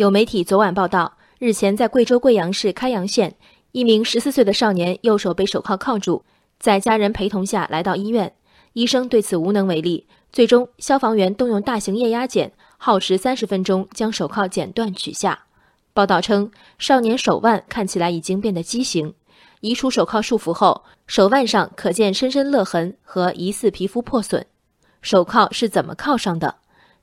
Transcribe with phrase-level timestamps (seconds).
[0.00, 3.34] 有媒体昨晚报道，日前在贵州贵阳市开阳县，
[3.72, 6.22] 一名十四岁的少年右手被手铐铐住，
[6.58, 8.32] 在家人陪同下来到医院，
[8.72, 10.06] 医生对此无能为力。
[10.32, 15.38] 最终，消防员动用大型液压剪，耗时三十分钟将手铐剪断取下。
[15.92, 19.12] 报道称，少年手腕看起来已经变得畸形，
[19.60, 24.46] 移除手铐束缚后，手腕上可见深深勒痕和疑似皮肤破损。
[25.02, 26.54] 手铐是怎么铐上的？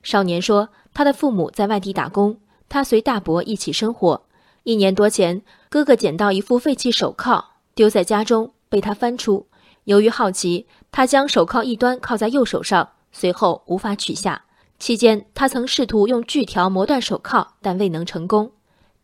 [0.02, 2.36] 少年说，他的父母在外地打工。
[2.68, 4.22] 他随大伯一起生活。
[4.64, 9.46] 一年多前，哥哥捡到一副废弃手铐，丢在家中，被他翻出。
[9.84, 14.44] 由于好奇，他将手铐一端铐在右手上，随后无法取下。
[14.78, 18.52] 期间，他曾试图用锯条磨断手铐，但未能成功。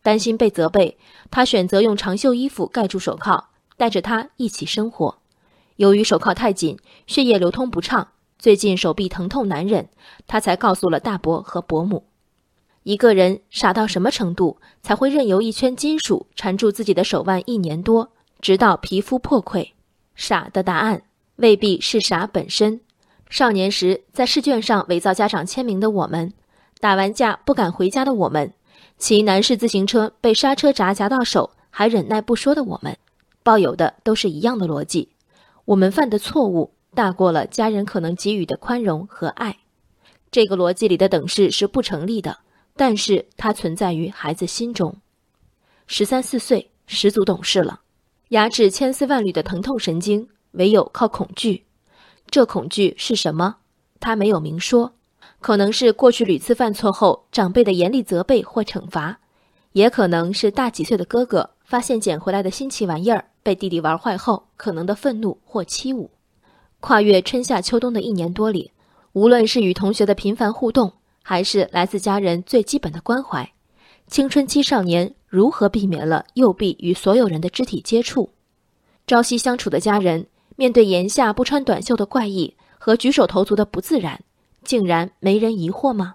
[0.03, 0.97] 担心被责备，
[1.31, 5.17] 他选择用长袖衣服盖住手铐，带着他一起生活。
[5.77, 9.89] 由于手铐太紧，血液流通不畅，最近手臂疼痛难忍，
[10.27, 12.05] 他才告诉了大伯和伯母。
[12.85, 19.71] 一个人傻到什么程度，才会任由一圈金属缠住自己的手腕一年多，直到皮肤破溃？
[20.13, 21.01] 傻的答案
[21.37, 22.79] 未必是傻本身。
[23.27, 26.31] 少年时在试卷上伪造家长签名的我们，
[26.79, 28.53] 打完架不敢回家的我们，
[28.99, 32.95] 骑男士自行车被刹车闸夹到手还忍耐不说的我们，
[33.41, 35.09] 抱有的都是一样的逻辑：
[35.65, 39.57] 我们犯的错误大过了家人可能给予的宽容和爱。
[40.29, 42.37] 这个逻辑里的等式是不成立的。
[42.77, 44.97] 但是它存在于孩子心中，
[45.87, 47.79] 十三四岁十足懂事了，
[48.29, 51.63] 压制千丝万缕的疼痛神经，唯有靠恐惧。
[52.29, 53.57] 这恐惧是什么？
[53.99, 54.93] 他没有明说，
[55.39, 59.19] 可能是过去屡次犯错后长辈的严厉责备或惩罚，
[59.71, 66.09] 也可能是大几岁的哥哥发现捡回来的新奇玩意儿被弟弟玩坏后可能的愤怒或欺侮。
[66.81, 68.71] 跨越春夏秋冬的一年多里，
[69.13, 70.91] 无论是与同学的频繁互动。
[71.27, 73.51] 还是来自家人最基本的关怀。
[74.05, 78.29] 青春期少年如何避免了右臂与所有人的肢体接触？
[79.07, 84.21] 朝夕相处的家人面对檐下不穿短袖的怪异和举手投足的不自然，
[84.63, 86.13] 竟然没人疑惑吗？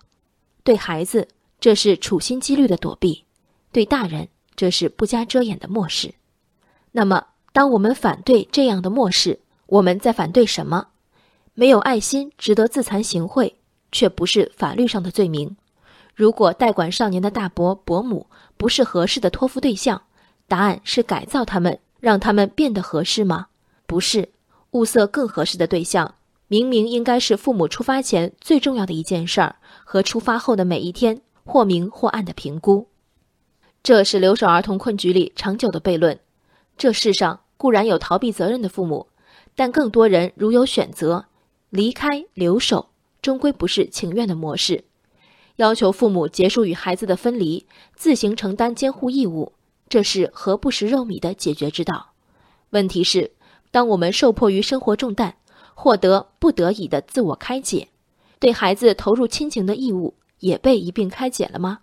[0.63, 1.27] 对孩子，
[1.59, 3.25] 这是处心积虑的躲避；
[3.73, 6.15] 对大人，这是不加遮掩的漠视。
[6.93, 10.87] 那么，当我们反对这样的漠视，我们在反对什么？
[11.55, 13.55] 没有爱心，值得自惭形秽。
[13.93, 15.57] 却不是法律上的罪名。
[16.15, 20.03] 如果代管少年的大伯伯母不是合适的托付对象，
[20.47, 23.47] 答案是改造他们，让他们变得合适吗？
[23.87, 24.29] 不是，
[24.73, 26.15] 物色更合适的对象，
[26.49, 32.87] 明明应该是父母出发前最重要的一件事儿，和出发后的每一天或明或暗的评估。
[33.83, 36.19] 这是留守儿童困局里长久的悖论。
[36.77, 39.07] 这世上固然有逃避责任的父母，
[39.57, 41.25] 但更多人如有选择，
[41.71, 42.90] 离开留守。
[43.23, 44.85] 终归不是情愿的模式，
[45.57, 49.53] 要求父母结束与孩子的分离，自行承担监护义务，
[49.89, 52.13] 这是何不食肉糜的解决之道。
[52.71, 53.33] 问题是，
[53.71, 55.37] 当我们受迫于生活重担，
[55.75, 57.89] 获得不得已的自我开解，
[58.39, 61.81] 对孩子投入亲情的义务也被一并开解了吗？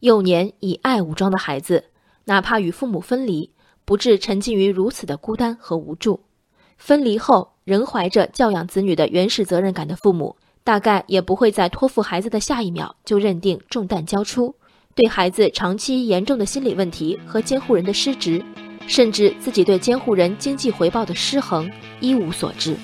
[0.00, 1.84] 幼年以爱武装的孩子，
[2.24, 3.50] 哪怕与父母分离，
[3.84, 6.20] 不致沉浸于如此的孤单和无助；
[6.78, 10.36] 分离后仍怀着教养子女的原始责任感的父母。
[10.64, 14.54] 大概也不会在托付孩子的下一秒就认定重担交出，
[14.94, 18.44] 对孩子长期严重的心理问题和监护人的失职，
[18.86, 22.76] 甚至自己对监护人经济回报的失衡一无所知。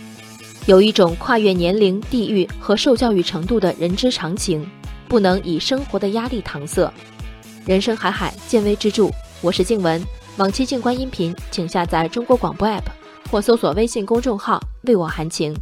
[0.66, 4.68] 有一种跨越年龄、地域和受教育程度的人之常情，
[5.08, 6.92] 不能以生活的压力搪塞。
[7.64, 9.08] 人生海海，见微知著。
[9.40, 10.04] 我是静文，
[10.36, 12.82] 往期静观音频，请下载中国广播 APP
[13.30, 15.54] 或搜索微信公众号“为我含情”。